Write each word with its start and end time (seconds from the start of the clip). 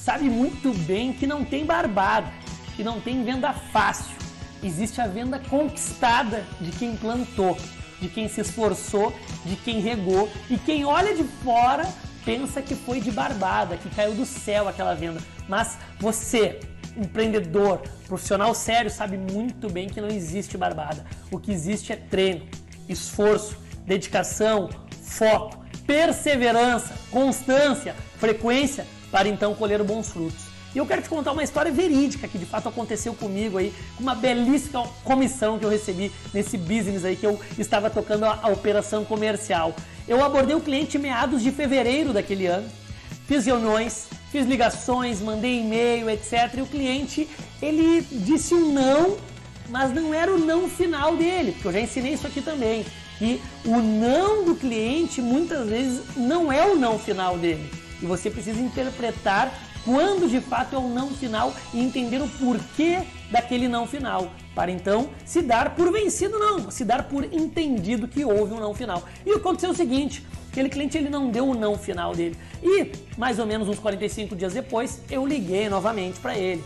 sabe 0.00 0.24
muito 0.24 0.72
bem 0.86 1.12
que 1.12 1.26
não 1.26 1.44
tem 1.44 1.64
barbada, 1.64 2.32
que 2.74 2.82
não 2.82 3.00
tem 3.00 3.22
venda 3.22 3.52
fácil. 3.52 4.16
Existe 4.62 5.00
a 5.00 5.06
venda 5.06 5.38
conquistada 5.38 6.44
de 6.60 6.70
quem 6.72 6.96
plantou, 6.96 7.56
de 8.00 8.08
quem 8.08 8.28
se 8.28 8.40
esforçou, 8.40 9.12
de 9.44 9.56
quem 9.56 9.80
regou. 9.80 10.30
E 10.48 10.56
quem 10.56 10.84
olha 10.84 11.14
de 11.14 11.24
fora 11.44 11.86
pensa 12.24 12.62
que 12.62 12.74
foi 12.74 13.00
de 13.00 13.10
barbada, 13.10 13.76
que 13.76 13.88
caiu 13.90 14.14
do 14.14 14.26
céu 14.26 14.68
aquela 14.68 14.94
venda. 14.94 15.20
Mas 15.48 15.78
você, 15.98 16.60
empreendedor, 16.96 17.82
profissional 18.06 18.54
sério, 18.54 18.90
sabe 18.90 19.16
muito 19.16 19.70
bem 19.70 19.88
que 19.88 20.00
não 20.00 20.08
existe 20.08 20.56
barbada. 20.56 21.04
O 21.30 21.38
que 21.38 21.52
existe 21.52 21.92
é 21.92 21.96
treino, 21.96 22.46
esforço, 22.88 23.56
dedicação, 23.86 24.68
foco, 25.02 25.64
perseverança, 25.86 26.94
constância, 27.10 27.94
frequência 28.18 28.86
para 29.10 29.28
então 29.28 29.54
colher 29.54 29.82
bons 29.82 30.08
frutos. 30.08 30.50
E 30.74 30.78
eu 30.78 30.86
quero 30.86 31.02
te 31.02 31.08
contar 31.08 31.32
uma 31.32 31.42
história 31.42 31.72
verídica 31.72 32.28
que 32.28 32.38
de 32.38 32.46
fato 32.46 32.68
aconteceu 32.68 33.12
comigo 33.12 33.58
aí, 33.58 33.74
com 33.96 34.02
uma 34.04 34.14
belíssima 34.14 34.86
comissão 35.02 35.58
que 35.58 35.64
eu 35.64 35.68
recebi 35.68 36.12
nesse 36.32 36.56
business 36.56 37.04
aí 37.04 37.16
que 37.16 37.26
eu 37.26 37.40
estava 37.58 37.90
tocando 37.90 38.24
a, 38.24 38.38
a 38.42 38.48
operação 38.48 39.04
comercial. 39.04 39.74
Eu 40.06 40.24
abordei 40.24 40.54
o 40.54 40.60
cliente 40.60 40.96
meados 40.96 41.42
de 41.42 41.50
fevereiro 41.50 42.12
daquele 42.12 42.46
ano, 42.46 42.68
fiz 43.26 43.46
reuniões, 43.46 44.06
fiz 44.30 44.46
ligações, 44.46 45.20
mandei 45.20 45.60
e-mail, 45.60 46.08
etc. 46.08 46.54
E 46.56 46.62
o 46.62 46.66
cliente, 46.66 47.28
ele 47.60 48.06
disse 48.08 48.54
um 48.54 48.72
não, 48.72 49.16
mas 49.68 49.92
não 49.92 50.14
era 50.14 50.32
o 50.32 50.38
não 50.38 50.68
final 50.68 51.16
dele, 51.16 51.52
porque 51.52 51.66
eu 51.66 51.72
já 51.72 51.80
ensinei 51.80 52.12
isso 52.12 52.28
aqui 52.28 52.40
também. 52.40 52.86
E 53.20 53.40
o 53.64 53.76
não 53.78 54.44
do 54.44 54.54
cliente 54.54 55.20
muitas 55.20 55.68
vezes 55.68 56.02
não 56.16 56.50
é 56.50 56.64
o 56.64 56.76
não 56.76 56.96
final 56.98 57.36
dele. 57.36 57.70
E 58.02 58.06
você 58.06 58.30
precisa 58.30 58.60
interpretar 58.60 59.52
quando 59.84 60.28
de 60.28 60.40
fato 60.40 60.76
é 60.76 60.78
o 60.78 60.88
não 60.88 61.10
final 61.10 61.54
e 61.72 61.80
entender 61.80 62.20
o 62.20 62.28
porquê 62.28 63.02
daquele 63.30 63.68
não 63.68 63.86
final, 63.86 64.30
para 64.54 64.70
então 64.70 65.08
se 65.24 65.40
dar 65.40 65.74
por 65.74 65.90
vencido 65.90 66.38
não, 66.38 66.70
se 66.70 66.84
dar 66.84 67.04
por 67.04 67.24
entendido 67.24 68.06
que 68.06 68.24
houve 68.24 68.52
um 68.52 68.60
não 68.60 68.74
final. 68.74 69.02
E 69.24 69.32
aconteceu 69.32 69.70
o 69.70 69.74
seguinte, 69.74 70.26
aquele 70.50 70.68
cliente 70.68 70.98
ele 70.98 71.08
não 71.08 71.30
deu 71.30 71.48
o 71.48 71.54
não 71.54 71.78
final 71.78 72.14
dele. 72.14 72.36
E 72.62 72.92
mais 73.16 73.38
ou 73.38 73.46
menos 73.46 73.68
uns 73.68 73.78
45 73.78 74.36
dias 74.36 74.52
depois, 74.52 75.00
eu 75.10 75.26
liguei 75.26 75.68
novamente 75.68 76.20
para 76.20 76.36
ele. 76.36 76.62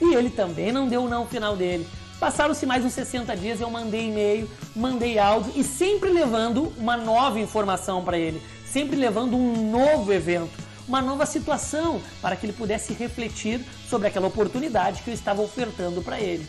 E 0.00 0.14
ele 0.14 0.30
também 0.30 0.72
não 0.72 0.88
deu 0.88 1.02
o 1.02 1.08
não 1.08 1.26
final 1.26 1.56
dele. 1.56 1.86
Passaram-se 2.18 2.66
mais 2.66 2.84
uns 2.84 2.92
60 2.92 3.36
dias, 3.36 3.60
eu 3.60 3.70
mandei 3.70 4.08
e-mail, 4.08 4.50
mandei 4.74 5.18
áudio 5.18 5.52
e 5.54 5.62
sempre 5.62 6.10
levando 6.10 6.72
uma 6.76 6.96
nova 6.96 7.38
informação 7.38 8.04
para 8.04 8.18
ele, 8.18 8.42
sempre 8.72 8.96
levando 8.96 9.36
um 9.36 9.70
novo 9.70 10.12
evento 10.12 10.68
uma 10.88 11.02
nova 11.02 11.26
situação 11.26 12.00
para 12.22 12.34
que 12.34 12.46
ele 12.46 12.52
pudesse 12.54 12.94
refletir 12.94 13.60
sobre 13.88 14.08
aquela 14.08 14.26
oportunidade 14.26 15.02
que 15.02 15.10
eu 15.10 15.14
estava 15.14 15.42
ofertando 15.42 16.00
para 16.00 16.18
ele. 16.18 16.46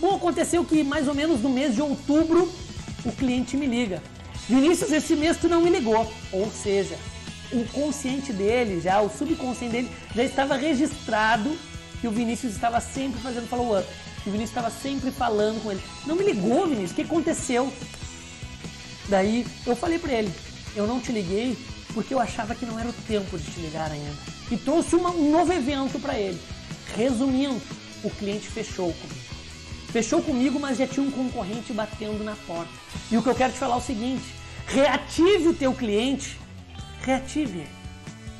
Bom, 0.00 0.16
aconteceu 0.16 0.64
que 0.64 0.82
mais 0.82 1.06
ou 1.06 1.14
menos 1.14 1.42
no 1.42 1.50
mês 1.50 1.74
de 1.74 1.82
outubro 1.82 2.50
o 3.04 3.12
cliente 3.12 3.56
me 3.56 3.66
liga. 3.66 4.02
Vinícius, 4.48 4.90
esse 4.92 5.14
mês 5.14 5.36
tu 5.36 5.48
não 5.48 5.60
me 5.60 5.68
ligou. 5.68 6.10
Ou 6.32 6.50
seja, 6.50 6.96
o 7.52 7.64
consciente 7.66 8.32
dele, 8.32 8.80
já 8.80 9.00
o 9.00 9.10
subconsciente 9.10 9.72
dele, 9.72 9.90
já 10.14 10.24
estava 10.24 10.56
registrado 10.56 11.56
que 12.00 12.08
o 12.08 12.10
Vinícius 12.10 12.54
estava 12.54 12.80
sempre 12.80 13.20
fazendo 13.20 13.48
follow-up. 13.48 13.86
Que 14.26 14.30
o 14.30 14.32
Vinícius 14.32 14.58
estava 14.58 14.74
sempre 14.74 15.12
falando 15.12 15.62
com 15.62 15.70
ele. 15.70 15.80
Não 16.04 16.16
me 16.16 16.24
ligou, 16.24 16.66
Vinícius, 16.66 16.90
o 16.90 16.94
que 16.96 17.02
aconteceu? 17.02 17.72
Daí 19.08 19.46
eu 19.64 19.76
falei 19.76 20.00
para 20.00 20.14
ele, 20.14 20.34
eu 20.74 20.84
não 20.84 20.98
te 20.98 21.12
liguei 21.12 21.56
porque 21.94 22.12
eu 22.12 22.18
achava 22.18 22.52
que 22.52 22.66
não 22.66 22.76
era 22.76 22.88
o 22.88 22.92
tempo 22.92 23.38
de 23.38 23.48
te 23.48 23.60
ligar 23.60 23.88
ainda. 23.88 24.16
E 24.50 24.56
trouxe 24.56 24.96
uma, 24.96 25.10
um 25.10 25.30
novo 25.30 25.52
evento 25.52 26.00
para 26.00 26.18
ele. 26.18 26.40
Resumindo, 26.96 27.62
o 28.02 28.10
cliente 28.10 28.48
fechou 28.48 28.92
comigo. 28.92 29.20
Fechou 29.92 30.20
comigo, 30.20 30.58
mas 30.58 30.76
já 30.76 30.88
tinha 30.88 31.06
um 31.06 31.10
concorrente 31.12 31.72
batendo 31.72 32.24
na 32.24 32.34
porta. 32.34 32.72
E 33.12 33.16
o 33.16 33.22
que 33.22 33.28
eu 33.28 33.34
quero 33.36 33.52
te 33.52 33.60
falar 33.60 33.76
é 33.76 33.78
o 33.78 33.80
seguinte: 33.80 34.24
reative 34.66 35.46
o 35.50 35.54
teu 35.54 35.72
cliente, 35.72 36.36
reative 37.00 37.64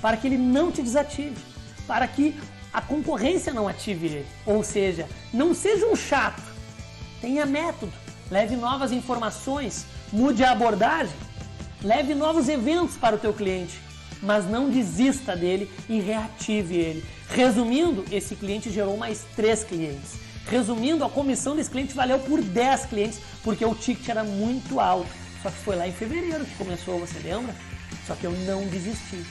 para 0.02 0.16
que 0.16 0.26
ele 0.26 0.36
não 0.36 0.72
te 0.72 0.82
desative, 0.82 1.36
para 1.86 2.08
que 2.08 2.34
a 2.76 2.80
concorrência 2.80 3.52
não 3.52 3.66
ative 3.66 4.06
ele. 4.06 4.26
Ou 4.44 4.62
seja, 4.62 5.08
não 5.32 5.54
seja 5.54 5.86
um 5.86 5.96
chato, 5.96 6.42
tenha 7.20 7.44
método, 7.44 7.92
leve 8.30 8.54
novas 8.54 8.92
informações, 8.92 9.86
mude 10.12 10.44
a 10.44 10.52
abordagem 10.52 11.26
Leve 11.82 12.14
novos 12.14 12.48
eventos 12.48 12.96
para 12.96 13.16
o 13.16 13.18
teu 13.18 13.34
cliente, 13.34 13.78
mas 14.22 14.48
não 14.48 14.70
desista 14.70 15.36
dele 15.36 15.70
e 15.88 16.00
reative 16.00 16.74
ele. 16.74 17.04
Resumindo, 17.28 18.04
esse 18.10 18.34
cliente 18.34 18.70
gerou 18.70 18.96
mais 18.96 19.24
três 19.36 19.62
clientes. 19.62 20.14
Resumindo, 20.48 21.04
a 21.04 21.10
comissão 21.10 21.54
desse 21.54 21.70
cliente 21.70 21.92
valeu 21.92 22.18
por 22.18 22.40
10 22.40 22.86
clientes, 22.86 23.20
porque 23.42 23.64
o 23.64 23.74
ticket 23.74 24.08
era 24.08 24.24
muito 24.24 24.80
alto. 24.80 25.10
Só 25.42 25.50
que 25.50 25.58
foi 25.58 25.76
lá 25.76 25.86
em 25.86 25.92
fevereiro 25.92 26.44
que 26.44 26.54
começou, 26.56 26.98
você 26.98 27.18
lembra? 27.18 27.54
Só 28.06 28.14
que 28.14 28.24
eu 28.24 28.32
não 28.32 28.66
desisti. 28.66 29.24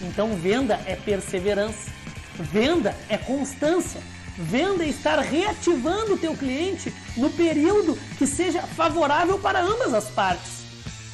Então, 0.00 0.36
venda 0.36 0.80
é 0.86 0.94
perseverança. 0.94 1.90
Venda 2.38 2.96
é 3.08 3.18
constância. 3.18 4.00
Venda 4.36 4.84
é 4.84 4.88
estar 4.88 5.18
reativando 5.18 6.14
o 6.14 6.18
teu 6.18 6.34
cliente 6.36 6.94
no 7.16 7.28
período 7.30 7.98
que 8.16 8.26
seja 8.26 8.62
favorável 8.62 9.38
para 9.38 9.60
ambas 9.60 9.92
as 9.92 10.08
partes. 10.08 10.58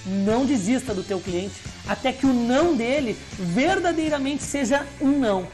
Não 0.05 0.45
desista 0.45 0.93
do 0.93 1.03
teu 1.03 1.19
cliente 1.19 1.55
até 1.89 2.13
que 2.13 2.27
o 2.27 2.33
não 2.33 2.77
dele 2.77 3.17
verdadeiramente 3.39 4.43
seja 4.43 4.87
um 5.01 5.19
não. 5.19 5.47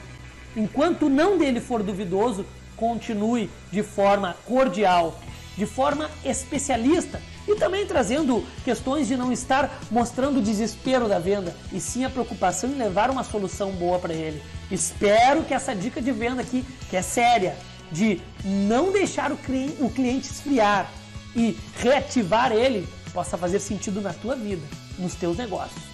Enquanto 0.57 1.07
o 1.07 1.09
não 1.09 1.39
dele 1.39 1.61
for 1.61 1.83
duvidoso, 1.83 2.45
continue 2.77 3.49
de 3.71 3.85
forma 3.85 4.37
cordial, 4.45 5.21
de 5.57 5.67
forma 5.67 6.11
especialista 6.25 7.21
e 7.51 7.57
também 7.57 7.87
trazendo 7.87 8.45
questões 8.65 9.09
de 9.09 9.17
não 9.17 9.33
estar 9.33 9.81
mostrando 9.91 10.39
o 10.39 10.43
desespero 10.43 11.09
da 11.09 11.19
venda 11.19 11.55
e 11.73 11.81
sim 11.81 12.05
a 12.05 12.11
preocupação 12.11 12.71
em 12.71 12.77
levar 12.77 13.11
uma 13.11 13.25
solução 13.25 13.73
boa 13.73 13.99
para 13.99 14.15
ele. 14.15 14.43
Espero 14.71 15.43
que 15.45 15.53
essa 15.53 15.75
dica 15.75 16.01
de 16.01 16.13
venda 16.13 16.43
aqui, 16.43 16.65
que 16.89 16.97
é 16.97 17.03
séria, 17.03 17.57
de 17.91 18.21
não 18.45 18.93
deixar 18.93 19.33
o 19.33 19.37
cliente 19.37 20.31
esfriar 20.31 20.91
e 21.35 21.59
reativar 21.77 22.53
ele, 22.53 22.89
possa 23.13 23.37
fazer 23.37 23.59
sentido 23.59 24.01
na 24.01 24.13
tua 24.13 24.37
vida, 24.37 24.63
nos 24.99 25.15
teus 25.15 25.37
negócios. 25.37 25.90